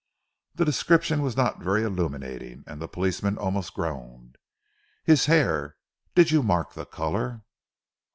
[0.55, 4.35] The description was not very illuminating, and the policeman almost groaned.
[5.03, 5.75] "His hair?
[6.15, 7.43] did you mark the colour?"